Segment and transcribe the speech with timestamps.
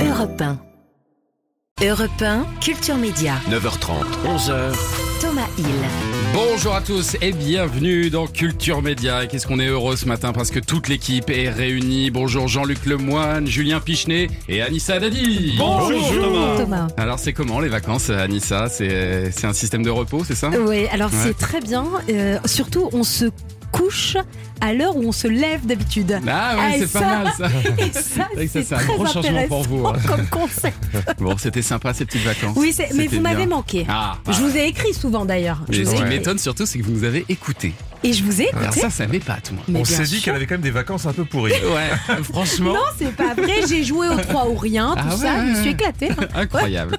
[0.00, 0.58] Europe 1.
[1.84, 3.34] Europe 1, Culture Média.
[3.50, 4.76] 9h30, 11h.
[5.20, 5.66] Thomas Hill.
[6.34, 9.24] Bonjour à tous et bienvenue dans Culture Média.
[9.24, 12.10] Et qu'est-ce qu'on est heureux ce matin parce que toute l'équipe est réunie.
[12.10, 15.54] Bonjour Jean-Luc Lemoine, Julien Pichenet et Anissa Dadi.
[15.56, 16.88] Bonjour Thomas.
[16.96, 18.68] Alors c'est comment les vacances Anissa?
[18.68, 20.50] C'est c'est un système de repos, c'est ça?
[20.66, 21.18] Oui, alors Ouais.
[21.22, 21.84] c'est très bien.
[22.10, 23.26] Euh, surtout, on se
[23.72, 24.16] couche
[24.60, 26.18] à l'heure où on se lève d'habitude.
[26.28, 27.48] Ah oui, Ah, c'est pas ça- mal ça.
[27.78, 28.26] Et ça, ça,
[28.62, 29.92] c'est un très gros changement pour vous, hein.
[30.06, 30.76] comme concept.
[31.18, 32.56] Bon, c'était sympa ces petites vacances.
[32.56, 33.86] Oui, mais vous m'avez manqué.
[33.88, 35.60] Ah, Je vous ai écrit souvent d'ailleurs.
[35.70, 37.74] Ce qui m'étonne surtout, c'est que vous nous avez écoutés.
[38.04, 38.80] Et je vous ai Alors écouté.
[38.80, 39.62] ça, ça m'épate moi.
[39.66, 41.52] Mais On s'est dit qu'elle avait quand même des vacances un peu pourries.
[41.68, 42.72] Ouais, franchement.
[42.74, 43.66] Non, c'est pas vrai.
[43.68, 45.34] J'ai joué au 3 ou rien, tout Ah ça.
[45.34, 46.08] ouais, Je me suis éclatée.
[46.34, 46.96] Incroyable.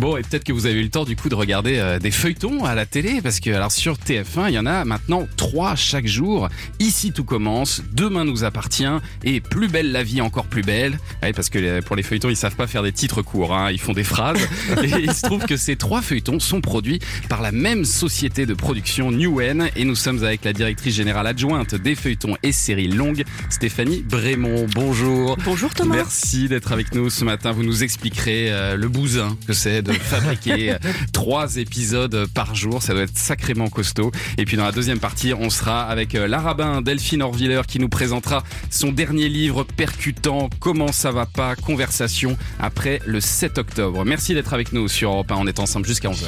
[0.00, 2.10] Bon, et peut-être que vous avez eu le temps du coup de regarder euh, des
[2.10, 5.76] feuilletons à la télé, parce que alors sur TF1, il y en a maintenant trois
[5.76, 6.48] chaque jour.
[6.80, 8.84] Ici tout commence, demain nous appartient,
[9.24, 10.98] et plus belle la vie, encore plus belle.
[11.22, 13.70] Ouais, parce que euh, pour les feuilletons, ils savent pas faire des titres courts, hein,
[13.70, 14.46] ils font des phrases.
[14.82, 18.52] et il se trouve que ces trois feuilletons sont produits par la même société de
[18.52, 23.24] production Newen, et nous sommes avec la directrice générale adjointe des feuilletons et séries longues,
[23.48, 24.66] Stéphanie Brémond.
[24.74, 25.36] Bonjour.
[25.44, 25.96] Bonjour Thomas.
[25.96, 27.52] Merci d'être avec nous ce matin.
[27.52, 30.78] Vous nous expliquerez euh, le bousin que c'est de fabriquer euh,
[31.12, 32.82] trois épisodes par jour.
[32.82, 34.10] Ça doit être sacrément costaud.
[34.38, 37.88] Et puis dans la deuxième partie, on sera avec euh, l'arabin Delphine Orviller qui nous
[37.88, 44.04] présentera son dernier livre percutant Comment ça va pas Conversation après le 7 octobre.
[44.04, 45.36] Merci d'être avec nous sur Europe 1.
[45.36, 46.26] On est ensemble jusqu'à 11h.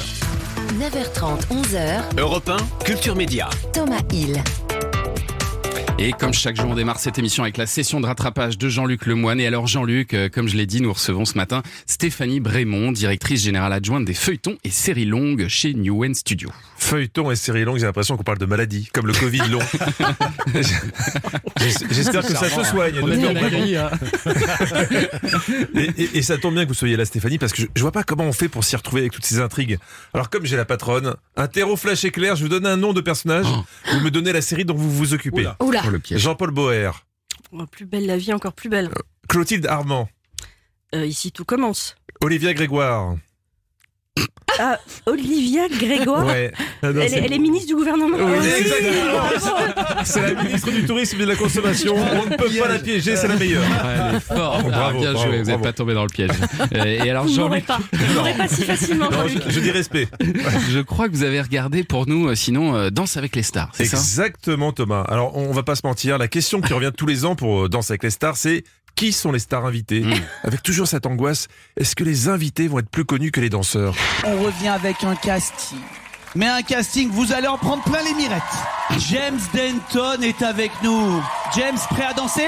[0.79, 2.17] 9h30, 11h.
[2.17, 3.49] Europe 1, Culture Média.
[3.73, 4.41] Thomas Hill.
[5.99, 9.05] Et comme chaque jour, on démarre cette émission avec la session de rattrapage de Jean-Luc
[9.05, 9.41] Lemoine.
[9.41, 13.43] Et alors Jean-Luc, euh, comme je l'ai dit, nous recevons ce matin Stéphanie Brémont, directrice
[13.43, 16.49] générale adjointe des feuilletons et séries longues chez Newen Studio.
[16.83, 19.59] Feuilleton et séries longues, j'ai l'impression qu'on parle de maladie, comme le Covid long.
[21.57, 22.99] J'es- J'espère que ça se soigne.
[22.99, 23.33] Brémond.
[25.75, 27.81] Et, et- et ça tombe bien que vous soyez là, Stéphanie, parce que je, je
[27.81, 29.77] vois pas comment on fait pour s'y retrouver avec toutes ces intrigues.
[30.13, 33.01] Alors, comme j'ai la patronne, un terreau flash éclair, je vous donne un nom de
[33.01, 33.45] personnage,
[33.91, 35.47] vous me donnez la série dont vous vous occupez.
[35.59, 35.71] Oh.
[36.11, 36.91] Jean-Paul Boer,
[37.51, 38.89] Oh, plus belle la vie, encore plus belle.
[39.29, 40.09] Clotilde Armand,
[40.95, 41.95] Euh, ici, tout commence.
[42.21, 43.15] Olivia Grégoire.
[44.59, 46.51] Ah, Olivia Grégoire Ouais.
[46.81, 48.17] Ah non, elle, est, elle est ministre du gouvernement.
[48.17, 50.03] Oui, Ah oui, exactement.
[50.03, 51.95] C'est la ministre du Tourisme et de la Consommation.
[52.13, 53.63] On ne peut pas la piéger, c'est la meilleure.
[53.63, 54.37] Ouais, elle est forte.
[54.37, 56.31] Bravo, Ah, bravo, bien bravo, joué, vous n'êtes pas tombé dans le piège.
[56.75, 57.79] Euh, Et alors Vous pas.
[57.91, 59.09] Vous pas si facilement.
[59.11, 60.07] Non, je, je dis respect.
[60.69, 63.69] je crois que vous avez regardé pour nous, euh, sinon, euh, Danse avec les stars,
[63.73, 63.83] ça?
[63.83, 65.01] Exactement, Thomas.
[65.01, 66.17] Alors, on va pas se mentir.
[66.17, 68.63] La question qui revient tous les ans pour euh, Danse avec les stars, c'est
[68.95, 70.13] qui sont les stars invitées Mm.
[70.43, 73.95] Avec toujours cette angoisse, est-ce que les invités vont être plus connus que les danseurs?
[74.25, 75.79] On revient avec un casting.
[76.35, 78.41] Mais un casting, vous allez en prendre plein les mirettes.
[79.09, 81.21] James Denton est avec nous.
[81.55, 82.41] James, prêt à danser?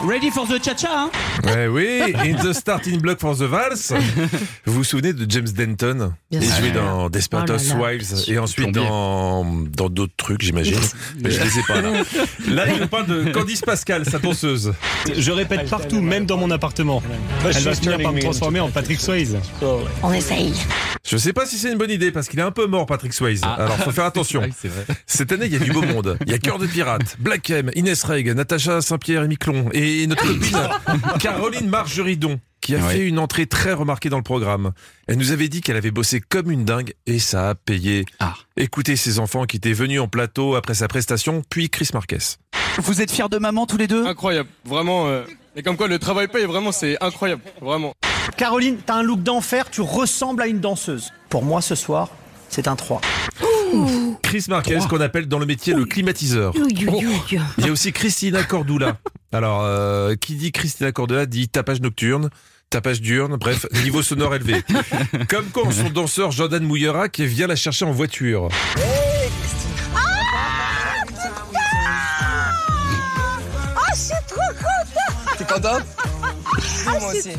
[0.00, 1.10] Ready for the cha-cha hein
[1.44, 3.92] Ouais, oui, in the starting block for the vals.
[4.66, 7.54] Vous vous souvenez de James Denton Bien Il jouait dans Desperate Oh.
[7.54, 8.88] Housewives et ensuite Plombier.
[8.88, 10.78] dans dans d'autres trucs, j'imagine.
[11.22, 11.90] Mais je les ai pas là.
[12.48, 14.72] Là, il nous parle de Candice Pascal, sa danseuse.
[15.16, 17.02] Je répète partout, même dans mon appartement.
[17.44, 19.36] Elle va finir par me transformer en Patrick Swayze.
[20.02, 20.52] On essaye.
[21.06, 23.12] Je sais pas si c'est une bonne idée parce qu'il est un peu mort, Patrick
[23.12, 23.42] Swayze.
[23.44, 23.54] Ah.
[23.64, 24.42] Alors, faut faire attention.
[25.06, 26.16] Cette année, il y a du beau monde.
[26.26, 29.83] Il y a Cœur de Pirate, Black M, Inès Reg, Natacha Saint-Pierre et Miquelon et
[30.06, 30.58] notre copine
[31.20, 32.94] Caroline Margeridon qui a Ouais.
[32.94, 34.72] fait une entrée très remarquée dans le programme.
[35.06, 38.06] Elle nous avait dit qu'elle avait bossé comme une dingue et ça a payé.
[38.20, 38.34] Ah.
[38.56, 42.16] Écoutez ses enfants qui étaient venus en plateau après sa prestation, puis Chris Marquez.
[42.78, 44.06] Vous êtes fiers de maman tous les deux?
[44.06, 45.06] Incroyable, vraiment.
[45.08, 45.24] euh,
[45.56, 47.92] Et comme quoi le travail paye, vraiment c'est incroyable, vraiment.
[48.38, 51.12] Caroline, t'as un look d'enfer, tu ressembles à une danseuse.
[51.28, 52.08] Pour moi, ce soir,
[52.48, 53.02] c'est un 3.
[54.22, 56.54] Chris Marquez, qu'on appelle dans le métier le climatiseur.
[56.56, 58.96] Il y a aussi Christina Cordula.
[59.34, 62.30] Alors, euh, qui dit Christina Cordula dit tapage nocturne,
[62.70, 64.62] tapage diurne, bref, niveau sonore élevé.
[65.28, 68.48] Comme quand son danseur Jordan Mouillerac vient la chercher en voiture.
[75.36, 75.82] T'es contente
[76.84, 77.30] Moi aussi.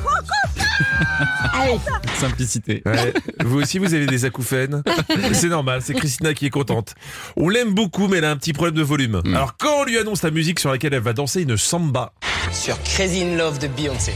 [2.19, 2.81] Simplicité.
[2.85, 3.13] Ouais.
[3.43, 4.83] Vous aussi, vous avez des acouphènes.
[5.33, 6.95] C'est normal, c'est Christina qui est contente.
[7.35, 9.21] On l'aime beaucoup, mais elle a un petit problème de volume.
[9.25, 12.13] Alors, quand on lui annonce la musique sur laquelle elle va danser une samba,
[12.51, 14.13] Sur Crazy in Love de Beyoncé.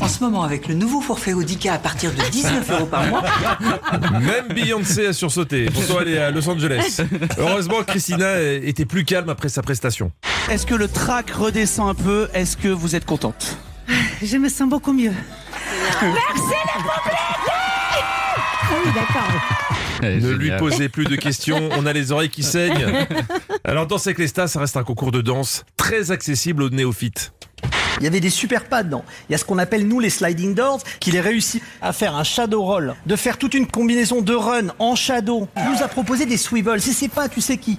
[0.00, 3.22] En ce moment, avec le nouveau forfait Audica à partir de 19 euros par mois,
[4.20, 5.66] même Beyoncé a sursauté.
[5.66, 7.00] Pourtant, elle est à Los Angeles.
[7.38, 10.10] Heureusement, Christina était plus calme après sa prestation.
[10.50, 12.28] Est-ce que le track redescend un peu?
[12.34, 13.56] Est-ce que vous êtes contente?
[14.22, 15.12] Je me sens beaucoup mieux.
[18.72, 20.00] Ah oui, d'accord.
[20.02, 23.06] Elle Ne lui posez plus de questions, on a les oreilles qui saignent.
[23.64, 27.32] Alors Danse avec les stars, ça reste un concours de danse très accessible aux néophytes.
[27.98, 29.04] Il y avait des super pas dedans.
[29.28, 32.14] Il y a ce qu'on appelle nous les sliding doors, qu'il ait réussi à faire
[32.14, 35.48] un shadow roll, de faire toute une combinaison de run en shadow.
[35.56, 36.80] Il nous a proposé des swivels.
[36.80, 37.76] C'est c'est pas, tu sais qui.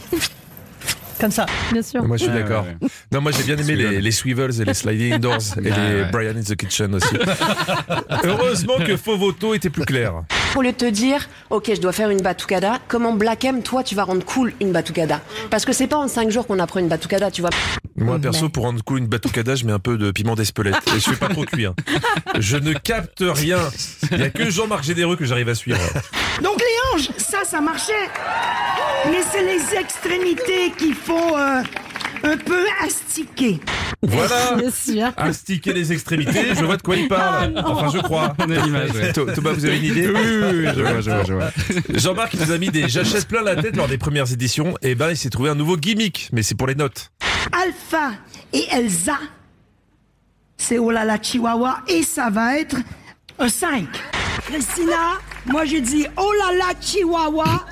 [1.21, 1.45] Comme ça.
[1.71, 2.03] Bien sûr.
[2.03, 2.63] Moi je suis Ouais, d'accord.
[2.65, 2.88] ouais, ouais.
[3.12, 6.01] Non, moi j'ai bien aimé les, les swivels et les sliding doors et Ah, les
[6.01, 6.09] ouais.
[6.12, 7.15] Brian in the Kitchen aussi.
[8.23, 10.23] Heureusement que Fovoto était plus clair.
[10.56, 13.83] Au lieu de te dire, ok, je dois faire une batucada, comment Black M, toi,
[13.83, 16.79] tu vas rendre cool une batucada Parce que c'est pas en 5 jours qu'on apprend
[16.79, 17.51] une batucada, tu vois.
[18.01, 21.00] Moi perso, pour rendre cool une batucada, je mets un peu de piment d'Espelette et
[21.00, 21.74] je fais pas trop cuire.
[22.39, 23.59] Je ne capte rien.
[24.12, 25.80] Il y a que Jean-Marc Généreux que j'arrive à suivre.
[26.42, 28.07] Donc les hanches, ça, ça marchait.
[29.06, 31.62] Mais c'est les extrémités qui font euh,
[32.23, 33.59] un peu astiquer.
[34.03, 34.57] Voilà.
[35.18, 37.53] Astiquer les extrémités, je vois de quoi il parle.
[37.63, 38.33] Enfin, je crois.
[38.39, 39.12] On a l'image, ouais.
[39.13, 41.51] Tho- Thomas, vous avez une idée Oui, oui, oui, je vois, je vois, je vois.
[42.00, 44.73] Jean-Marc il nous a mis des j'achète plein la tête lors des premières éditions.
[44.81, 47.12] Et ben, il s'est trouvé un nouveau gimmick, mais c'est pour les notes.
[47.51, 48.12] Alpha
[48.53, 49.18] et Elsa,
[50.57, 52.77] c'est oh là là Chihuahua et ça va être
[53.39, 53.85] un 5.
[54.45, 57.65] Christina, moi je dis oh là là Chihuahua,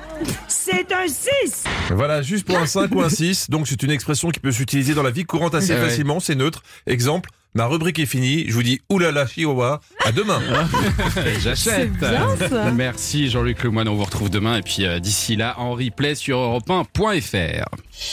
[0.48, 1.64] c'est un 6.
[1.94, 3.50] Voilà, juste pour un 5 ou un 6.
[3.50, 5.80] Donc, c'est une expression qui peut s'utiliser dans la vie courante assez Ouais.
[5.80, 6.20] facilement.
[6.20, 6.62] C'est neutre.
[6.86, 7.30] Exemple.
[7.54, 8.44] Ma rubrique est finie.
[8.46, 9.80] Je vous dis oulala, chihuahua.
[10.04, 10.40] À demain.
[11.40, 11.90] J'achète.
[11.98, 12.70] C'est bien, ça.
[12.70, 16.38] Merci Jean-Luc Lemoyne, on vous retrouve demain et puis euh, d'ici là en replay sur
[16.38, 17.64] europe1.fr.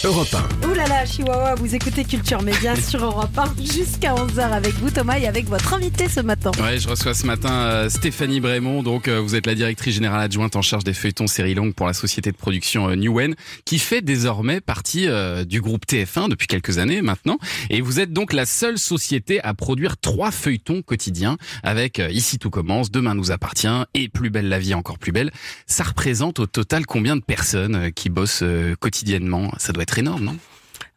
[0.04, 0.28] Europe
[0.64, 0.68] 1.
[0.68, 4.92] Ouh là là, Chihuahua, vous écoutez Culture Média sur Europe 1 jusqu'à 11h avec vous
[4.92, 6.52] Thomas et avec votre invité ce matin.
[6.62, 10.20] Ouais, je reçois ce matin euh, Stéphanie Brémond, donc euh, vous êtes la directrice générale
[10.20, 13.80] adjointe en charge des feuilletons séries longues pour la société de production euh, Newen, qui
[13.80, 17.40] fait désormais partie euh, du groupe TF1 depuis quelques années maintenant,
[17.70, 22.50] et vous êtes donc la seule société à produire trois feuilletons quotidiens avec Ici tout
[22.50, 25.32] commence, Demain nous appartient et Plus belle la vie encore plus belle.
[25.66, 28.44] Ça représente au total combien de personnes qui bossent
[28.80, 29.50] quotidiennement?
[29.58, 30.38] Ça doit être énorme, non?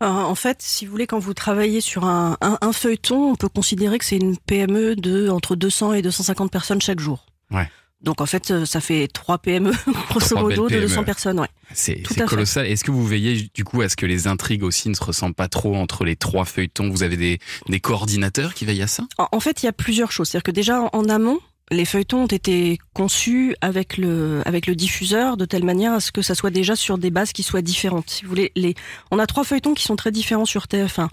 [0.03, 3.35] Euh, en fait, si vous voulez, quand vous travaillez sur un, un- un feuilleton, on
[3.37, 7.27] peut considérer que c'est une PME de entre 200 et 250 personnes chaque jour.
[7.51, 7.69] Ouais.
[8.01, 9.73] Donc en fait, euh, ça fait trois PME,
[10.09, 10.87] grosso modo, de PME.
[10.89, 11.39] 200 personnes.
[11.41, 11.49] Ouais.
[11.75, 12.67] C'est colossal.
[12.67, 15.35] Est-ce que vous veillez du coup à ce que les intrigues aussi ne se ressemblent
[15.35, 16.89] pas trop entre les trois feuilletons?
[16.89, 17.39] Vous avez des,
[17.69, 19.03] des coordinateurs qui veillent à ça?
[19.19, 20.31] En, en fait, il y a plusieurs choses.
[20.31, 21.39] C'est-à-dire que déjà en, en amont,
[21.71, 26.11] les feuilletons ont été conçus avec le avec le diffuseur de telle manière à ce
[26.13, 28.11] que ça soit déjà sur des bases qui soient différentes.
[28.11, 28.75] Si vous voulez, les
[29.11, 31.09] on a trois feuilletons qui sont très différents sur TF1.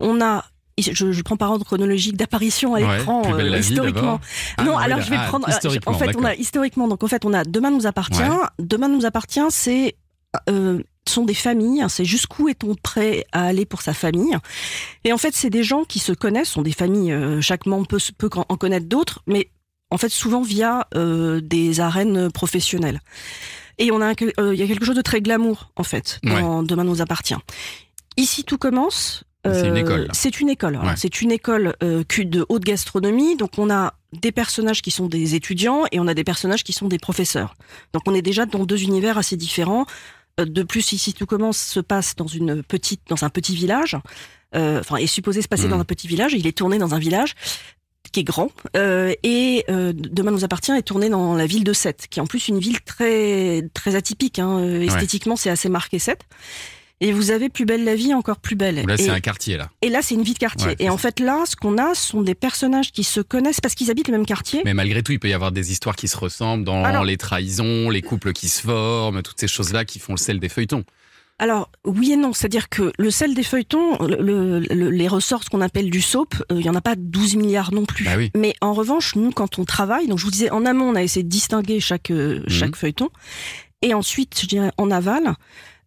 [0.00, 0.44] On a
[0.78, 4.20] je, je prends par ordre chronologique d'apparition à l'écran euh, historiquement.
[4.56, 5.46] Ah non, alors là- je vais ah, prendre.
[5.48, 6.88] euh, en fait, on a historiquement.
[6.88, 8.22] Donc en fait, on a Demain nous appartient.
[8.22, 8.46] Ouais.
[8.58, 9.96] Demain nous appartient, c'est
[10.48, 11.82] euh, sont des familles.
[11.82, 14.36] hein, C'est jusqu'où est-on prêt à aller pour sa famille
[15.04, 17.12] Et en fait, c'est des gens qui se connaissent, sont des familles.
[17.12, 19.50] euh, chaque membre peut, peut en connaître d'autres, mais
[19.92, 23.00] en fait souvent via euh, des arènes professionnelles.
[23.78, 26.18] Et on a un- euh, il y a quelque chose de très glamour en fait
[26.24, 27.34] dans Demain nous appartient.
[28.16, 29.24] Ici tout commence.
[29.44, 30.08] C'est une euh, école.
[30.12, 30.76] C'est une école.
[30.76, 30.94] Ouais.
[30.96, 33.36] C'est une école de haute gastronomie.
[33.36, 36.72] Donc on a des personnages qui sont des étudiants et on a des personnages qui
[36.72, 37.54] sont des professeurs.
[37.92, 39.84] Donc on est déjà dans deux univers assez différents.
[40.38, 43.96] De plus, ici tout commence se passe dans une petite, dans un petit village.
[44.54, 45.70] Euh, Enfin, est supposé se passer Mhm.
[45.70, 46.34] dans un petit village.
[46.34, 47.34] Il est tourné dans un village
[48.12, 48.50] qui est grand.
[48.76, 52.22] Euh, et euh, Demain nous appartient est tourné dans la ville de Sète, qui est
[52.22, 54.38] en plus une ville très très atypique.
[54.38, 54.58] Hein.
[54.60, 56.22] Euh, Esthétiquement, c'est assez marqué Sète.
[57.00, 58.84] Et vous avez Plus belle la vie, encore plus belle.
[58.86, 59.70] Là, c'est un quartier, là.
[59.82, 60.68] et là, c'est une vie de quartier.
[60.68, 63.74] Ouais, et en fait, là, ce qu'on a, sont des personnages qui se connaissent parce
[63.74, 64.62] qu'ils habitent le même quartier.
[64.64, 67.16] Mais malgré tout, il peut y avoir des histoires qui se ressemblent dans Alors- les
[67.16, 70.84] trahisons, les couples qui se forment, toutes ces choses-là qui font le sel des feuilletons.
[71.42, 72.32] Alors, oui et non.
[72.32, 76.34] C'est-à-dire que le sel des feuilletons, le- le- les ressorts, ce qu'on appelle du soap,
[76.52, 78.04] euh, il y en a pas 12 milliards non plus.
[78.04, 78.30] Bah oui.
[78.36, 81.02] Mais en revanche, nous, quand on travaille, donc je vous disais, en amont, on a
[81.02, 83.08] essayé de distinguer chaque, euh, chaque feuilleton.
[83.82, 85.34] Et ensuite, je dirais, en aval,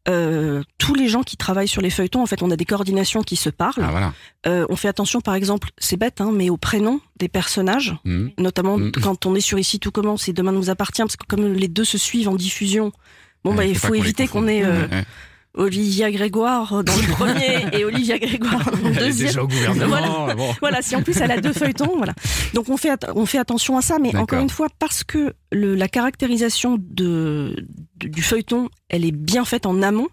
[0.10, 3.22] euh, tous les gens qui travaillent sur les feuilletons, en fait, on a des coordinations
[3.24, 3.82] qui se parlent.
[3.84, 4.14] Ah, voilà.
[4.48, 8.32] Euh, on fait attention, par exemple, c'est bête, hein, mais au prénom des personnages, Mhm.
[8.38, 8.92] notamment Mhm.
[9.02, 11.70] quand on est sur ici tout commence et demain nous appartient, parce que comme les
[11.70, 12.92] deux se suivent en diffusion,
[13.44, 15.06] bon Ouais, bah il faut éviter qu'on ait euh, Ouais, ouais.
[15.56, 19.28] Olivia Grégoire dans le premier et Olivia Grégoire dans le Elle est deuxième.
[19.30, 20.36] déjà au gouvernement, Voilà.
[20.36, 20.54] bon.
[20.60, 22.14] Voilà, si en plus elle a deux feuilletons, voilà.
[22.54, 25.76] Donc on fait on fait attention à ça, mais encore une fois parce que le,
[25.76, 27.56] la caractérisation de,
[28.00, 30.08] de- du feuilleton, elle est bien faite en amont,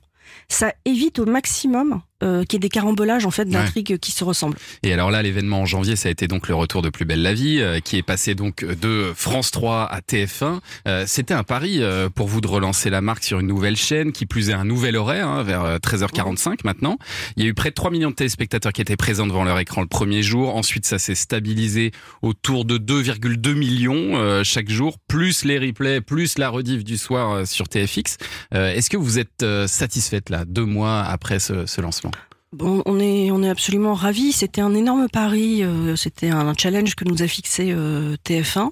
[0.49, 4.25] ça évite au maximum euh, qu'il y ait des carambolages en fait d'intrigues qui se
[4.25, 4.57] ressemblent.
[4.83, 7.23] Et alors là, l'événement en janvier, ça a été donc le retour de Plus belle
[7.23, 10.61] la vie, euh, qui est passé donc de France 3 à TF1.
[10.89, 14.13] Euh, C'était un pari euh, pour vous de relancer la marque sur une nouvelle chaîne,
[14.13, 16.99] qui plus est un nouvel horaire, hein, vers euh, 13h45 maintenant.
[17.37, 19.59] Il y a eu près de 3 millions de téléspectateurs qui étaient présents devant leur
[19.59, 20.55] écran le premier jour.
[20.57, 21.91] Ensuite, ça s'est stabilisé
[22.23, 27.33] autour de 2,2 millions euh, chaque jour, plus les replays, plus la rediff du soir
[27.33, 28.17] euh, sur TFX.
[28.55, 32.12] Euh, Est-ce que vous êtes euh, satisfaite là, deux mois après ce, ce lancement?
[32.53, 34.33] Bon, on est on est absolument ravis.
[34.33, 35.63] C'était un énorme pari.
[35.63, 38.71] euh, C'était un challenge que nous a fixé euh, TF1.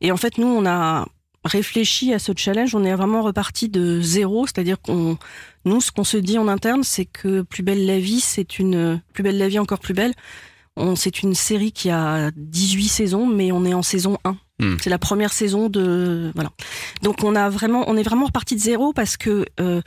[0.00, 1.06] Et en fait, nous, on a
[1.44, 2.74] réfléchi à ce challenge.
[2.74, 5.18] On est vraiment reparti de zéro, c'est-à-dire qu'on
[5.64, 9.00] nous, ce qu'on se dit en interne, c'est que Plus belle la vie, c'est une
[9.12, 10.14] Plus belle la vie encore plus belle.
[10.76, 14.36] On, c'est une série qui a 18 saisons, mais on est en saison 1.
[14.58, 14.76] Hmm.
[14.80, 16.50] C'est la première saison de voilà.
[17.02, 19.80] Donc on a vraiment, on est vraiment reparti de zéro parce que euh,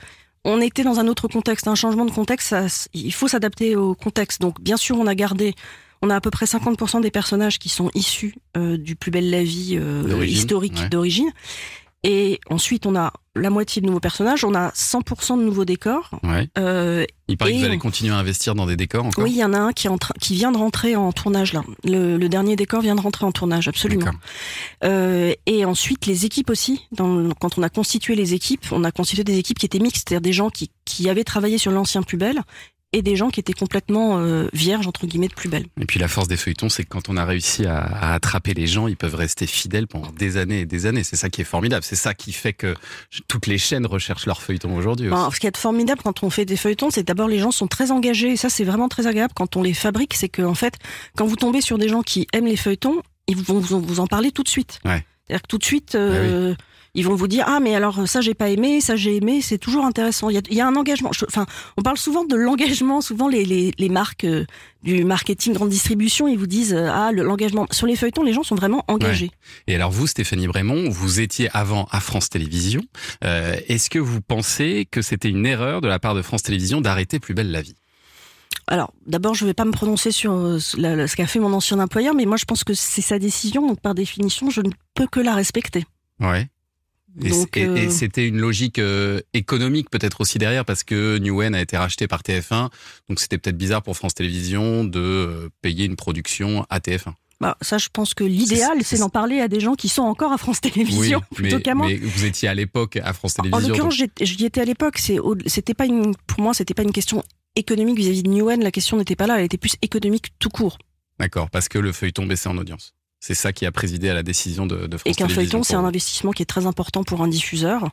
[0.44, 2.48] on était dans un autre contexte, un changement de contexte.
[2.48, 4.40] Ça, il faut s'adapter au contexte.
[4.40, 5.54] Donc bien sûr, on a gardé,
[6.02, 9.30] on a à peu près 50% des personnages qui sont issus euh, du plus belle
[9.30, 10.88] la vie euh, historique ouais.
[10.88, 11.30] d'origine.
[12.02, 16.10] Et ensuite, on a la moitié de nouveaux personnages, on a 100% de nouveaux décors.
[16.22, 16.48] Ouais.
[16.58, 19.30] Euh, Il paraît que vous allez on- continuer à investir dans des décors encore oui,
[19.32, 21.52] il y en a un qui, est en train- qui vient de rentrer en tournage
[21.52, 21.62] là.
[21.84, 24.10] Le, le dernier décor vient de rentrer en tournage, absolument.
[24.84, 26.86] Euh, et ensuite, les équipes aussi.
[26.92, 30.08] Dans, quand on a constitué les équipes, on a constitué des équipes qui étaient mixtes,
[30.08, 32.40] c'est-à-dire des gens qui, qui avaient travaillé sur l'ancien plus belle
[32.92, 35.66] et des gens qui étaient complètement euh, vierges entre guillemets de plus belle.
[35.80, 38.52] Et puis la force des feuilletons, c'est que quand on a réussi à, à attraper
[38.52, 41.04] les gens, ils peuvent rester fidèles pendant des années et des années.
[41.04, 41.84] C'est ça qui est formidable.
[41.84, 42.74] C'est ça qui fait que
[43.28, 45.08] toutes les chaînes recherchent leurs feuilletons aujourd'hui.
[45.08, 47.68] Ben, ce qui est formidable quand on fait des feuilletons, c'est d'abord les gens sont
[47.68, 50.14] très engagés et ça c'est vraiment très agréable quand on les fabrique.
[50.14, 50.74] C'est que en fait,
[51.16, 54.00] quand vous tombez sur des gens qui aiment les feuilletons, ils vont vous en, vous
[54.00, 54.80] en parler tout de suite.
[54.84, 55.04] Ouais.
[55.26, 56.56] C'est-à-dire que tout de suite, euh,
[56.94, 59.40] ils vont vous dire ah mais alors ça j'ai pas aimé, ça j'ai aimé.
[59.42, 60.28] C'est toujours intéressant.
[60.30, 61.12] Il y a, il y a un engagement.
[61.12, 63.00] Je- Enfin, on parle souvent de l'engagement.
[63.00, 64.44] Souvent les, les, les marques euh,
[64.82, 67.66] du marketing grande distribution, ils vous disent euh, ah le- l'engagement.
[67.70, 69.30] Sur les feuilletons, les gens sont vraiment engagés.
[69.66, 72.82] Et alors vous, Stéphanie Brémond, vous étiez avant à France Télévisions.
[73.24, 76.80] Euh, Est-ce que vous pensez que c'était une erreur de la part de France Télévisions
[76.80, 77.74] d'arrêter Plus belle la vie?
[78.66, 82.14] Alors, d'abord, je ne vais pas me prononcer sur ce qu'a fait mon ancien employeur,
[82.14, 85.18] mais moi, je pense que c'est sa décision, donc par définition, je ne peux que
[85.18, 85.84] la respecter.
[86.20, 86.48] Ouais.
[87.22, 87.32] Et,
[87.66, 92.06] euh, c'était une logique euh, économique peut-être aussi derrière parce que Newen a été racheté
[92.06, 92.68] par TF1,
[93.08, 97.14] donc c'était peut-être bizarre pour France Télévisions de euh, payer une production à TF1.
[97.40, 100.30] Bah, ça, je pense que l'idéal, C'est- d'en parler à des gens qui sont encore
[100.30, 101.86] à France Télévisions plutôt qu'à moi.
[101.88, 103.68] mais vous étiez à l'époque à France En Télévisions.
[103.70, 104.98] l'occurrence, donc- j'étais- j'y étais à l'époque.
[105.46, 107.22] C'était pas une, pour moi, c'était pas une question
[107.56, 108.62] économique vis-à-vis de Newen.
[108.62, 109.38] La question n'était pas là.
[109.38, 110.76] Elle était plus économique tout court.
[111.18, 112.92] D'accord, parce que le feuilleton baissait en audience.
[113.20, 115.74] C'est ça qui a présidé à la décision de, de France Et qu'un feuilleton, c'est
[115.74, 117.90] un investissement qui est très important pour un diffuseur.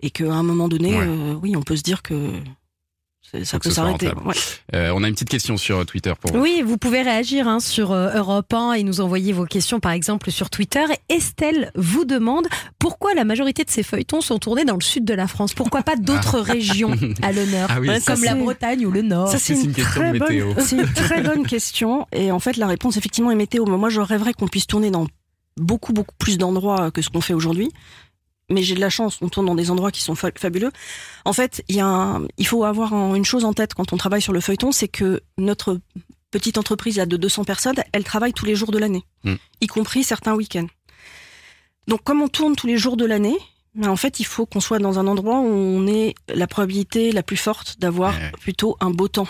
[0.00, 1.06] Et qu'à un moment donné, Ouais.
[1.06, 2.32] euh, oui, on peut se dire que
[3.44, 4.08] ça peut s'arrêter.
[4.24, 4.34] Ouais.
[4.74, 6.40] Euh, on a une petite question sur Twitter pour vous.
[6.40, 9.92] Oui, vous pouvez réagir hein, sur euh, Europe 1 et nous envoyer vos questions par
[9.92, 10.84] exemple sur Twitter.
[11.08, 12.46] Estelle vous demande
[12.78, 15.54] pourquoi la majorité de ces feuilletons sont tournés dans le sud de la France.
[15.54, 19.28] Pourquoi pas d'autres régions à l'honneur, Ah oui, hein, comme la Bretagne ou le Nord
[19.28, 22.06] Ça, c'est une, très bonne, c'est une très bonne question.
[22.12, 23.64] Et en fait, la réponse, effectivement, est météo.
[23.66, 25.06] Mais Moi, je rêverais qu'on puisse tourner dans
[25.56, 27.70] beaucoup, beaucoup plus d'endroits que ce qu'on fait aujourd'hui.
[28.50, 30.70] Mais j'ai de la chance, on tourne dans des endroits qui sont fa- fabuleux.
[31.24, 33.92] En fait, il y a un- il faut avoir un- une chose en tête quand
[33.92, 35.78] on travaille sur le feuilleton, c'est que notre
[36.30, 39.34] petite entreprise là, de 200 personnes, elle travaille tous les jours de l'année, Mm.
[39.62, 40.66] y compris certains week-ends.
[41.88, 43.36] Donc, comme on tourne tous les jours de l'année,
[43.74, 47.12] ben, en fait, il faut qu'on soit dans un endroit où on ait la probabilité
[47.12, 48.32] la plus forte d'avoir Ouais.
[48.40, 49.28] plutôt un beau temps.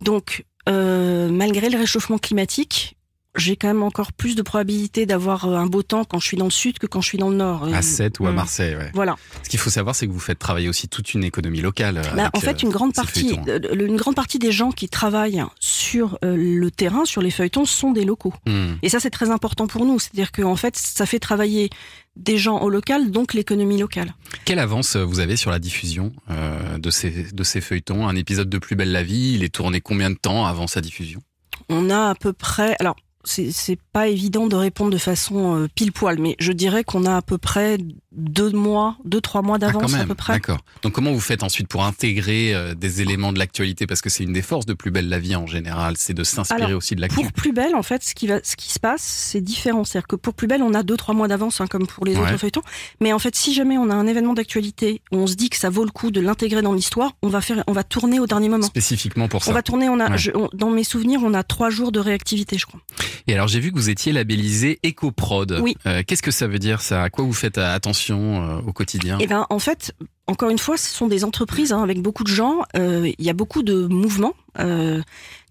[0.00, 2.95] Donc, euh, malgré le réchauffement climatique,
[3.36, 6.36] j'ai quand même encore plus de probabilité d'avoir euh, un beau temps quand je suis
[6.36, 7.64] dans le sud que quand je suis dans le nord.
[7.64, 8.34] À Euh, 7 ou à mm.
[8.34, 8.90] Marseille, ouais.
[8.94, 9.16] Voilà.
[9.42, 12.02] Ce qu'il faut savoir, c'est que vous faites travailler aussi toute une économie locale.
[12.16, 15.42] Bah, en fait, euh, une grande partie, le- une grande partie des gens qui travaillent
[15.60, 18.34] sur euh, le terrain, sur les feuilletons, sont des locaux.
[18.46, 18.74] Hmm.
[18.82, 19.98] Et ça, c'est très important pour nous.
[19.98, 21.70] C'est-à-dire qu'en fait, ça fait travailler
[22.16, 24.14] des gens au local, donc l'économie locale.
[24.46, 28.08] Quelle avance vous avez sur la diffusion euh, de, ces, de ces feuilletons?
[28.08, 30.80] Un épisode de Plus belle la vie, il est tourné combien de temps avant sa
[30.80, 31.20] diffusion?
[31.68, 35.92] On a à peu près, alors c'est pas évident de répondre de façon euh, pile
[35.92, 37.78] poil, mais je dirais qu'on a à peu près
[38.12, 40.34] deux mois, deux trois mois Ah, d'avance à peu près.
[40.34, 40.58] D'accord.
[40.82, 43.86] Donc comment vous faites ensuite pour intégrer euh, des éléments de l'actualité?
[43.86, 46.24] Parce que c'est une des forces de Plus belle la vie en général, c'est de
[46.24, 47.16] s'inspirer aussi de l'actu.
[47.16, 49.84] Pour Plus Belle, en fait, ce qui, va, ce qui se passe, c'est différent.
[49.84, 52.14] C'est-à-dire que pour Plus Belle, on a deux, trois mois d'avance, hein, comme pour les
[52.16, 52.22] Ouais.
[52.22, 52.62] autres feuilletons.
[53.00, 55.56] Mais en fait, si jamais on a un événement d'actualité où on se dit que
[55.56, 58.26] ça vaut le coup de l'intégrer dans l'histoire, on va faire, on va tourner au
[58.26, 58.66] dernier moment.
[58.66, 59.50] Spécifiquement pour ça.
[59.50, 60.18] On va tourner, on a, Ouais.
[60.18, 62.80] je- on- dans mes souvenirs, on a trois jours de réactivité, je crois.
[63.26, 65.60] Et alors j'ai vu que vous étiez labellisé EcoProd.
[65.62, 65.76] Oui.
[65.86, 67.02] Euh, Qu'est-ce que ça veut dire ça?
[67.02, 69.18] À quoi vous faites euh, attention euh, au quotidien?
[69.20, 69.94] Eh ben, en fait,
[70.26, 72.62] encore une fois, ce sont des entreprises hein, avec beaucoup de gens.
[72.76, 74.34] Euh, Il y a beaucoup de mouvements.
[74.58, 75.02] Euh,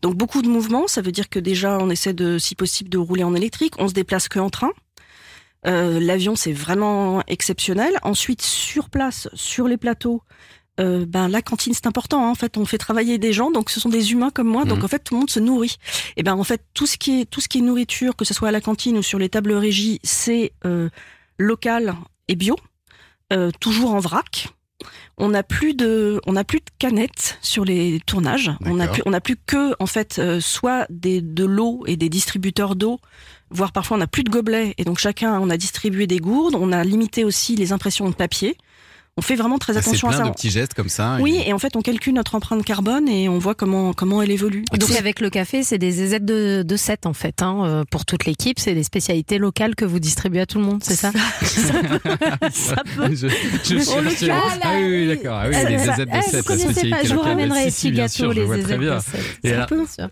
[0.02, 2.98] donc beaucoup de mouvements, ça veut dire que déjà on essaie de, si possible, de
[2.98, 3.74] rouler en électrique.
[3.80, 4.72] On se déplace que en train.
[5.68, 7.98] Euh, L'avion, c'est vraiment exceptionnel.
[8.04, 10.22] Ensuite, sur place, sur les plateaux,
[10.79, 12.25] euh, ben la cantine c'est important.
[12.25, 12.32] hein.
[12.32, 14.65] En fait, on fait travailler des gens, donc ce sont des humains comme moi.
[14.65, 14.86] Donc Mhm.
[14.86, 15.77] en fait, tout le monde se nourrit.
[16.17, 18.34] Et ben en fait, tout ce qui est tout ce qui est nourriture, que ce
[18.34, 20.89] soit à la cantine ou sur les tables régies, c'est euh,
[21.38, 21.96] local
[22.27, 22.55] et bio,
[23.34, 24.50] euh, toujours en vrac.
[25.17, 28.51] On n'a plus de, on n'a plus de canettes sur les tournages.
[28.65, 31.96] On n'a plus, on n'a plus que en fait euh, soit des de l'eau et
[31.96, 33.00] des distributeurs d'eau,
[33.50, 36.55] voire parfois on n'a plus de gobelets et donc chacun on a distribué des gourdes.
[36.55, 38.58] On a limité aussi les impressions de papier.
[39.18, 40.24] On fait vraiment très Ah, C'est attention à ça.
[40.24, 41.20] de petits gestes comme ça.
[41.22, 44.30] Oui, et en fait, on calcule notre empreinte carbone et on voit comment comment elle
[44.30, 44.66] évolue.
[44.78, 48.06] Donc avec le café, c'est des ZZ de, de 7 en fait, hein, euh, pour
[48.06, 48.60] toute l'équipe.
[48.60, 51.14] C'est des spécialités locales que vous distribuez à tout le monde, c'est ça?
[52.52, 53.06] Ça peut.
[53.16, 55.40] Je, je Oh, le cherchais- cal, Ah oui, oui, d'accord.
[55.42, 57.96] Ah oui, les ça- de eh, vous 7, la connaissez pas, je vous ramènerai Si,
[57.96, 58.98] je les vois ZZ très bien.
[58.98, 59.22] de 7.
[59.46, 60.10] Et Ça alors, peut, ça.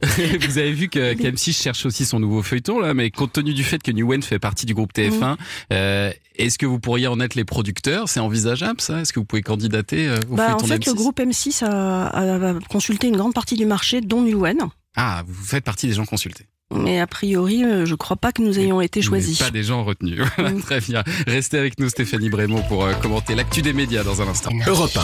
[0.48, 3.66] vous avez vu que qu'M6 cherche aussi son nouveau feuilleton là, mais compte tenu du
[3.66, 5.36] fait que Newen fait partie du groupe TF1,
[5.74, 8.08] euh, est-ce que vous pourriez en être les producteurs?
[8.10, 8.93] C'est envisageable ça?
[9.00, 12.08] Est-ce que vous pouvez candidater euh, au Bah, en fait, d'M6 le groupe M6 a,
[12.08, 14.58] a consulté une grande partie du marché, dont Newen.
[14.96, 16.48] Ah, vous faites partie des gens consultés.
[16.72, 19.40] Mais a priori, euh, je crois pas que nous ayons été choisis.
[19.40, 20.22] Pas des gens retenus.
[20.38, 21.04] Voilà, Très bien.
[21.28, 24.50] Restez avec nous, Stéphanie Brémont, pour euh, commenter l'actu des médias dans un instant.
[24.66, 24.98] Europe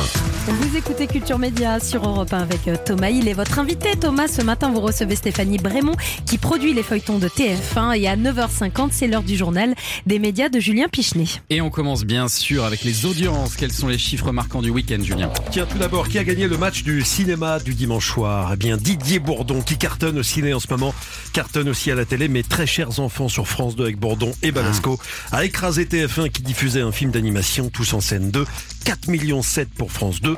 [0.47, 3.09] Vous écoutez Culture Média sur Europe 1 avec euh, Thomas.
[3.09, 3.91] Il est votre invité.
[3.99, 7.99] Thomas, ce matin, vous recevez Stéphanie Brémont qui produit les feuilletons de TF1.
[7.99, 9.75] Et à 9h50, c'est l'heure du journal
[10.07, 11.27] des médias de Julien Pichenet.
[11.49, 13.55] Et on commence bien sûr avec les audiences.
[13.55, 15.31] Quels sont les chiffres marquants du week-end, Julien?
[15.51, 18.51] Tiens, tout d'abord, qui a gagné le match du cinéma du dimanche soir?
[18.53, 20.93] Eh bien, Didier Bourdon, qui cartonne au ciné en ce moment,
[21.31, 24.51] cartonne aussi à la télé, mais très chers enfants sur France 2 avec Bourdon et
[24.51, 24.99] Balasco,
[25.31, 28.45] a écrasé TF1 qui diffusait un film d'animation, Tous en scène 2,
[28.85, 30.35] 4 millions 7 pour France 2,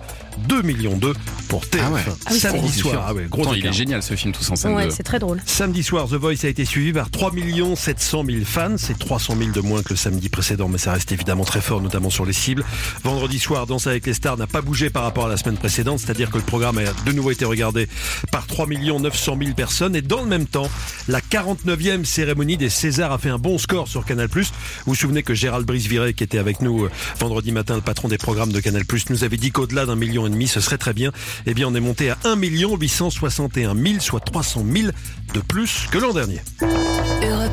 [0.47, 1.13] 2 millions 2
[1.47, 1.79] pour TF1.
[1.83, 2.01] Ah ouais.
[2.07, 4.73] Ah oui, Samedi soir, ah ouais, gros il est génial ce film Tous en scène
[4.73, 4.91] Ouais, 2.
[4.91, 5.41] c'est très drôle.
[5.45, 7.31] Samedi soir, The Voice a été suivi par 3
[7.75, 8.75] 700 000 fans.
[8.77, 11.81] C'est 300 000 de moins que le samedi précédent, mais ça reste évidemment très fort,
[11.81, 12.63] notamment sur les cibles.
[13.03, 15.99] Vendredi soir, Danse avec les stars n'a pas bougé par rapport à la semaine précédente,
[15.99, 17.87] c'est-à-dire que le programme a de nouveau été regardé
[18.31, 19.95] par 3 900 000 personnes.
[19.95, 20.69] Et dans le même temps,
[21.07, 24.27] la 49e cérémonie des Césars a fait un bon score sur Canal+.
[24.27, 24.43] Vous
[24.85, 28.17] vous souvenez que Gérald Brice-Viré, qui était avec nous euh, vendredi matin, le patron des
[28.17, 31.11] programmes de Canal+, nous avait dit qu'au-delà d'un million et demi, ce serait très bien.
[31.45, 34.87] Eh bien, on est monté à 1 861 000, soit 300 000
[35.33, 36.41] de plus que l'an dernier.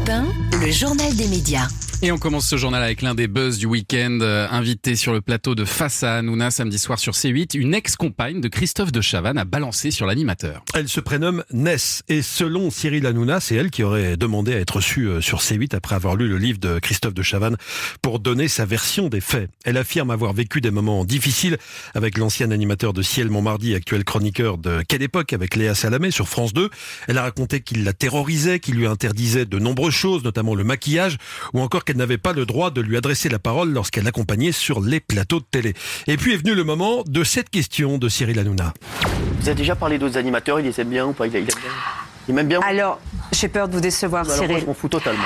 [0.08, 1.68] Europe 1, le journal des médias.
[2.00, 4.18] Et on commence ce journal avec l'un des buzz du week-end.
[4.20, 8.40] Euh, invité sur le plateau de Face à Hanouna samedi soir sur C8, une ex-compagne
[8.40, 10.62] de Christophe de Chavannes a balancé sur l'animateur.
[10.74, 14.76] Elle se prénomme Ness et selon Cyril Hanouna, c'est elle qui aurait demandé à être
[14.76, 17.56] reçue euh, sur C8 après avoir lu le livre de Christophe de Chavannes
[18.00, 19.50] pour donner sa version des faits.
[19.64, 21.58] Elle affirme avoir vécu des moments difficiles
[21.96, 26.28] avec l'ancien animateur de Ciel Montmardi, actuel chroniqueur de Quelle époque avec Léa Salamé sur
[26.28, 26.70] France 2.
[27.08, 31.18] Elle a raconté qu'il la terrorisait, qu'il lui interdisait de nombreuses choses, notamment le maquillage,
[31.52, 34.80] ou encore qu'elle n'avait pas le droit de lui adresser la parole lorsqu'elle l'accompagnait sur
[34.80, 35.74] les plateaux de télé.
[36.06, 38.72] Et puis est venu le moment de cette question de Cyril Hanouna.
[39.40, 41.44] Vous avez déjà parlé d'autres animateurs, il les aime bien ou pas il, il aime
[41.44, 41.58] bien
[42.28, 43.00] Il bien Alors,
[43.32, 44.60] j'ai peur de vous décevoir, Alors moi, Cyril.
[44.62, 45.22] je m'en fous totalement.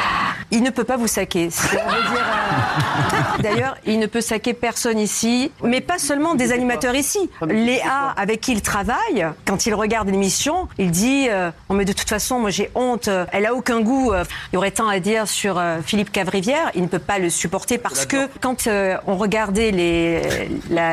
[0.53, 1.49] Il ne peut pas vous saquer.
[1.49, 1.77] Euh,
[3.43, 7.19] D'ailleurs, il ne peut saquer personne ici, mais pas seulement des animateurs ici.
[7.49, 11.93] Léa, avec qui il travaille, quand il regarde l'émission, il dit euh, Oh, mais de
[11.93, 14.13] toute façon, moi j'ai honte, euh, elle a aucun goût.
[14.13, 14.25] euh.
[14.53, 17.31] Il y aurait tant à dire sur euh, Philippe Cavrivière, il ne peut pas le
[17.31, 18.69] supporter parce que quand
[19.07, 19.71] on regardait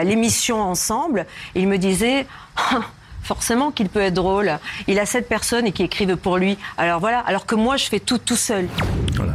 [0.03, 2.81] l'émission ensemble, il me disait Ah,
[3.21, 4.57] Forcément qu'il peut être drôle.
[4.87, 6.57] Il a sept personnes et qui écrivent pour lui.
[6.77, 7.19] Alors voilà.
[7.19, 8.67] Alors que moi, je fais tout tout seul.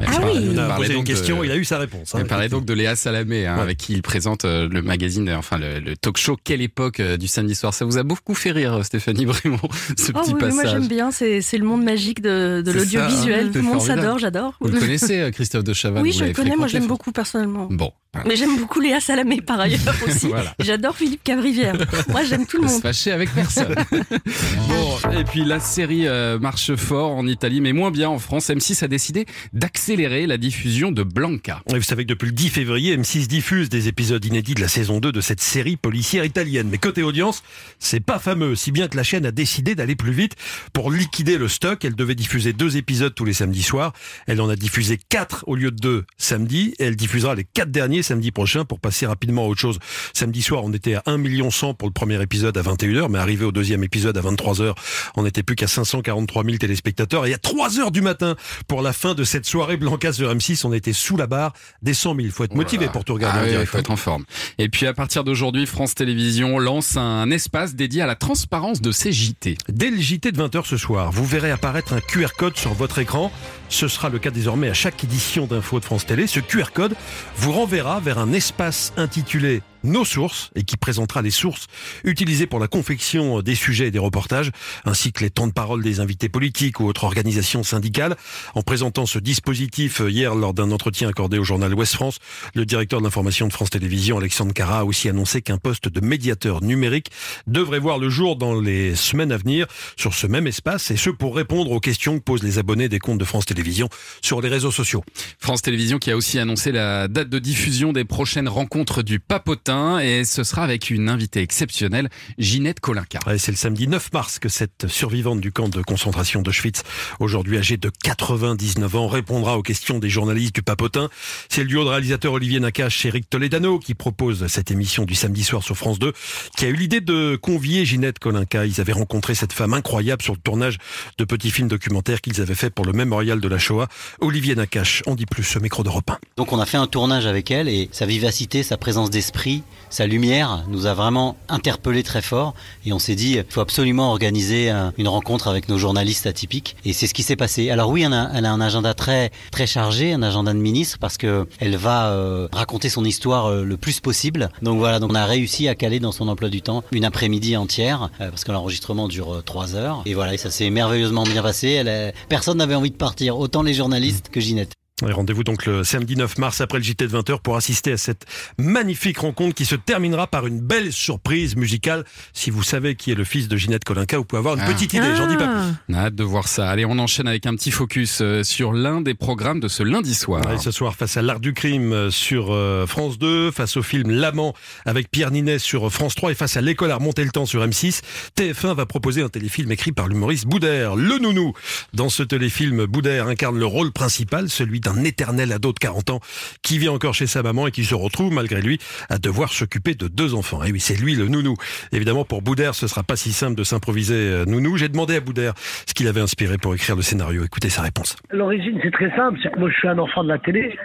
[0.06, 0.48] Ah parlait- oui.
[0.54, 2.14] On a parlait posé une donc de- question, il a eu sa réponse.
[2.14, 2.18] hein.
[2.20, 5.36] Elle parlait donc de Léa Salamé, hein, avec qui il présente euh, le magazine, euh,
[5.36, 7.74] enfin le, le talk show Quelle époque euh, du samedi soir.
[7.74, 9.58] Ça vous a beaucoup fait rire, Stéphanie Brémont,
[9.98, 10.70] ce Oh petit oui, mais moi passage.
[10.80, 13.40] j'aime bien, c'est c'est le monde magique de, de l'audiovisuel.
[13.44, 13.52] ça, hein.
[13.52, 14.54] Tout le monde s'adore, j'adore.
[14.60, 17.68] Vous le connaissez, Christophe de Chavannes Oui, je le connais, moi j'aime beaucoup personnellement.
[17.70, 17.92] Bon.
[18.26, 20.28] Mais j'aime beaucoup Léa Salamé par ailleurs aussi.
[20.28, 20.54] Voilà.
[20.60, 21.74] J'adore Philippe Cavrivière.
[22.08, 22.82] Moi j'aime tout le Faut se monde.
[22.82, 23.74] fâcher avec personne.
[24.68, 28.48] bon, et puis la série euh, marche fort en Italie, mais moins bien en France.
[28.50, 31.62] M6 a décidé d'accélérer la diffusion de Blanca.
[31.72, 34.68] Et vous savez que depuis le 10 février, M6 diffuse des épisodes inédits de la
[34.68, 36.68] saison 2 de cette série policière italienne.
[36.70, 37.42] Mais côté audience,
[37.78, 40.34] c'est pas fameux, si bien que la chaîne a décidé d'aller plus vite
[40.72, 41.84] pour liquider le stock.
[41.84, 43.92] Elle devait diffuser deux épisodes tous les samedis soirs.
[44.26, 46.74] Elle en a diffusé quatre au lieu de deux samedis.
[46.78, 49.78] Et elle diffusera les quatre derniers samedi prochain pour passer rapidement à autre chose.
[50.12, 53.18] Samedi soir, on était à 1 million 100 pour le premier épisode à 21h, mais
[53.18, 54.74] arrivé au deuxième épisode à 23h,
[55.16, 57.26] on n'était plus qu'à 543 000 téléspectateurs.
[57.26, 58.36] Et à 3 heures du matin,
[58.68, 61.94] pour la fin de cette soirée Blancas sur M6, on était sous la barre des
[61.94, 62.28] 100 000.
[62.30, 63.68] Faut être motivé pour tout regarder Ah en oui, direct.
[63.68, 64.24] il faut être en forme.
[64.58, 68.92] Et puis à partir d'aujourd'hui, France Télévisions lance un espace dédié à la transparence de
[68.92, 69.56] ses JT.
[69.68, 72.98] Dès le JT de 20h ce soir, vous verrez apparaître un QR code sur votre
[72.98, 73.32] écran.
[73.68, 76.26] Ce sera le cas désormais à chaque édition d'info de France Télé.
[76.26, 76.94] Ce QR code
[77.36, 81.66] vous renverra vers un espace intitulé nos sources et qui présentera les sources
[82.02, 84.50] utilisées pour la confection des sujets et des reportages,
[84.84, 88.16] ainsi que les temps de parole des invités politiques ou autres organisations syndicales.
[88.54, 92.18] En présentant ce dispositif hier lors d'un entretien accordé au journal Ouest France,
[92.54, 96.00] le directeur de l'information de France Télévisions, Alexandre Cara, a aussi annoncé qu'un poste de
[96.00, 97.10] médiateur numérique
[97.46, 99.66] devrait voir le jour dans les semaines à venir
[99.96, 102.98] sur ce même espace et ce pour répondre aux questions que posent les abonnés des
[102.98, 103.88] comptes de France Télévisions
[104.22, 105.04] sur les réseaux sociaux.
[105.38, 109.73] France Télévisions qui a aussi annoncé la date de diffusion des prochaines rencontres du Papotin
[110.00, 112.08] et ce sera avec une invitée exceptionnelle,
[112.38, 113.18] Ginette Colinca.
[113.26, 116.82] Ouais, c'est le samedi 9 mars que cette survivante du camp de concentration d'Auschwitz,
[117.20, 121.08] aujourd'hui âgée de 99 ans, répondra aux questions des journalistes du Papotin.
[121.48, 125.14] C'est le duo de réalisateurs Olivier Nakache et Eric Toledano qui propose cette émission du
[125.14, 126.12] samedi soir sur France 2,
[126.56, 128.66] qui a eu l'idée de convier Ginette Colinca.
[128.66, 130.78] Ils avaient rencontré cette femme incroyable sur le tournage
[131.18, 133.88] de petits films documentaires qu'ils avaient fait pour le mémorial de la Shoah.
[134.20, 136.18] Olivier Nakache en dit plus, ce micro de repas.
[136.36, 140.06] Donc on a fait un tournage avec elle et sa vivacité, sa présence d'esprit, sa
[140.06, 144.70] lumière nous a vraiment interpellé très fort et on s'est dit il faut absolument organiser
[144.70, 147.70] un- une rencontre avec nos journalistes atypiques et c'est ce qui s'est passé.
[147.70, 149.30] Alors oui, elle a, un agenda très
[149.66, 153.76] chargé, un agenda de ministre parce que elle va euh, raconter son histoire euh, le
[153.76, 154.50] plus possible.
[154.62, 157.56] Donc voilà, donc on a réussi à caler dans son emploi du temps une après-midi
[157.56, 161.42] entière euh, parce que l'enregistrement dure trois heures et voilà, et ça s'est merveilleusement bien
[161.42, 161.82] passé.
[162.28, 164.72] Personne n'avait envie de partir, autant les journalistes que Ginette.
[165.02, 168.26] Rendez-vous donc le samedi 9 mars après le JT de 20h pour assister à cette
[168.58, 172.04] magnifique rencontre qui se terminera par une belle surprise musicale.
[172.32, 174.72] Si vous savez qui est le fils de Ginette Colinca, vous pouvez avoir une Ah.
[174.72, 175.74] petite idée, j'en dis pas plus.
[175.88, 176.70] On a hâte de voir ça.
[176.70, 180.14] Allez, on enchaîne avec un petit focus euh, sur l'un des programmes de ce lundi
[180.14, 180.46] soir.
[180.46, 183.82] Ouais, ce soir, face à l'art du crime euh, sur euh, France 2, face au
[183.82, 184.54] film L'amant
[184.86, 187.66] avec Pierre Ninet sur France 3 et face à l'école à remonter le temps sur
[187.66, 188.02] M6,
[188.38, 191.52] TF1 va proposer un téléfilm écrit par l'humoriste Boudère, le nounou.
[191.94, 196.20] Dans ce téléfilm, Boudère incarne le rôle principal, celui d'un éternel ado de 40 ans
[196.62, 199.94] qui vit encore chez sa maman et qui se retrouve, malgré lui, à devoir s'occuper
[199.94, 200.62] de deux enfants.
[200.62, 201.54] Et oui, c'est lui le nounou.
[201.92, 204.76] Évidemment, pour Boudère, ce sera pas si simple de s'improviser euh, nounou.
[204.76, 207.44] J'ai demandé à Boudère ce qu'il avait inspiré pour écrire le scénario.
[207.44, 208.16] Écoutez sa réponse.
[208.30, 209.38] L'origine, c'est très simple.
[209.42, 210.76] C'est que moi, je suis un enfant de la télé.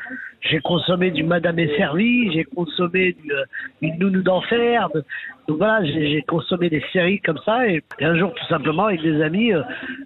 [0.49, 3.43] J'ai consommé du Madame est servie, j'ai consommé du, euh,
[3.81, 4.87] une nounou d'enfer.
[4.95, 5.03] de-
[5.49, 7.67] Donc voilà, j'ai consommé des séries comme ça.
[7.67, 9.61] Et, et un jour, tout simplement, avec des amis, euh,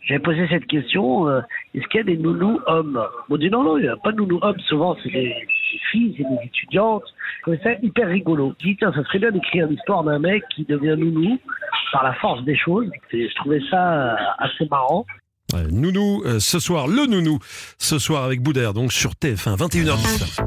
[0.08, 1.42] j'ai posé cette question euh,
[1.74, 4.12] est-ce qu'il y a des nounous hommes On dit non, non, il n'y a pas
[4.12, 4.60] de nounous hommes.
[4.68, 5.36] Souvent, c'est des,
[5.92, 7.04] filles, c'est des étudiantes.
[7.48, 8.54] Je ça hyper rigolo.
[8.60, 11.40] Je dis tiens, ça serait bien d'écrire l'histoire d'un mec qui devient nounou
[11.92, 12.90] par la force des choses.
[13.12, 15.06] Je trouvais ça euh, assez marrant.
[15.54, 17.40] Euh, nounou, euh, ce soir, le nounou,
[17.78, 20.42] ce soir avec Boudère, donc sur TF1, 21h10.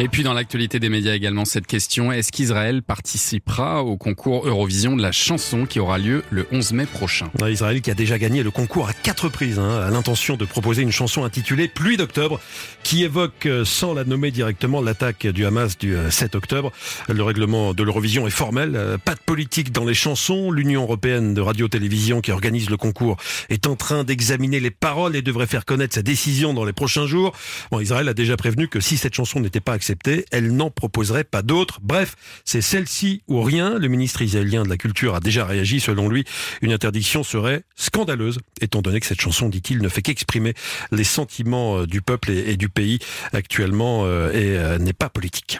[0.00, 4.96] Et puis dans l'actualité des médias également cette question, est-ce qu'Israël participera au concours Eurovision
[4.96, 7.30] de la chanson qui aura lieu le 11 mai prochain?
[7.40, 10.44] Ouais, Israël qui a déjà gagné le concours à quatre reprises, hein, a l'intention de
[10.44, 12.40] proposer une chanson intitulée Pluie d'octobre,
[12.82, 16.72] qui évoque, euh, sans la nommer directement, l'attaque du Hamas du euh, 7 octobre.
[17.08, 20.50] Le règlement de l'Eurovision est formel, euh, pas de politique dans les chansons.
[20.50, 23.16] L'Union européenne de radio-télévision qui organise le concours
[23.50, 27.06] est en train d'examiner les paroles et devrait faire connaître sa décision dans les prochains
[27.06, 27.32] jours.
[27.70, 31.24] Bon, Israël a déjà prévenu que si cette chanson n'était pas acceptée, elle n'en proposerait
[31.24, 31.80] pas d'autres.
[31.82, 33.78] Bref, c'est celle-ci ou rien.
[33.78, 35.80] Le ministre israélien de la Culture a déjà réagi.
[35.80, 36.24] Selon lui,
[36.62, 40.54] une interdiction serait scandaleuse, étant donné que cette chanson, dit-il, ne fait qu'exprimer
[40.90, 42.98] les sentiments euh, du peuple et, du pays
[43.32, 45.58] actuellement euh, et euh, n'est pas politique.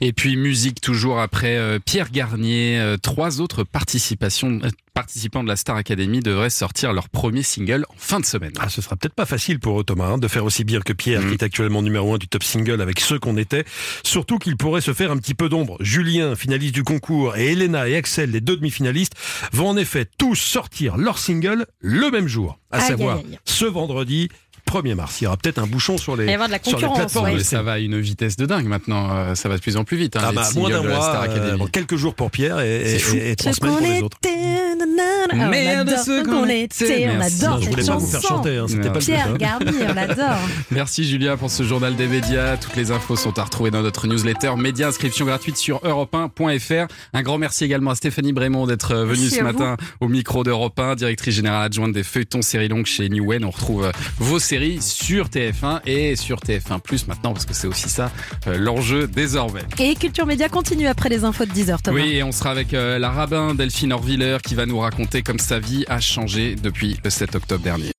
[0.00, 4.60] Et puis musique toujours après Pierre Garnier, trois autres participations
[4.98, 8.52] participants de la Star Academy devraient sortir leur premier single en fin de semaine.
[8.58, 10.92] Ah, ce sera peut-être pas facile pour eux, Thomas, hein, de faire aussi bien que
[10.92, 13.64] Pierre, qui est actuellement numéro un du top single avec ceux qu'on était.
[14.02, 15.76] Surtout qu'il pourrait se faire un petit peu d'ombre.
[15.80, 19.14] Julien, finaliste du concours, et Elena et Axel, les deux demi-finalistes,
[19.52, 22.58] vont en effet tous sortir leur single le même jour.
[22.70, 23.38] À Aïe, savoir, aïe, aïe.
[23.44, 24.28] ce vendredi,
[24.68, 25.20] 1er mars.
[25.20, 26.74] Il y aura peut-être un bouchon sur les, Il y avoir de la sur les
[26.74, 27.32] concurrence, plateformes.
[27.32, 27.44] ouais.
[27.44, 29.96] Ça va à une vitesse de dingue maintenant, euh, ça va de plus en plus
[29.96, 30.16] vite.
[30.16, 32.94] Hein, Ah bah, moins d'un de mois, Star euh, bon, quelques jours pour Pierre et,
[32.94, 33.16] et, fou.
[33.16, 34.16] et trois semaines qu'on pour les autres.
[34.22, 36.84] était, nanana, on Merde, adore ce qu'on était.
[36.84, 37.44] était, on Merci.
[37.44, 38.34] adore Je voulais cette pas vous faire chanson.
[38.36, 39.36] chanter, hein, c'était pas Pierre hein.
[39.38, 40.38] Garnier, on l'adore.
[40.70, 42.56] Merci Julia pour ce journal des médias.
[42.56, 46.86] Toutes les infos sont à retrouver dans notre newsletter média inscription gratuite sur europe1.fr.
[47.14, 50.78] Un grand merci également à Stéphanie Brémond d'être venue Merci ce matin au micro d'Europe
[50.78, 53.44] 1, directrice générale adjointe des feuilletons séries longues chez Newen.
[53.44, 57.66] On retrouve euh, vos séries sur TF1 et sur TF1 Plus maintenant parce que c'est
[57.66, 58.10] aussi ça
[58.46, 59.62] euh, l'enjeu désormais.
[59.78, 62.00] Et Culture Média continue après les infos de 10h, Thomas.
[62.00, 65.38] Oui, et on sera avec euh, la rabbin Delphine Orviller qui va nous raconter comme
[65.38, 67.92] sa vie a changé depuis le 7 octobre dernier.